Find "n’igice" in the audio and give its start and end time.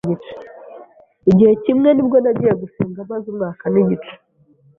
3.73-4.13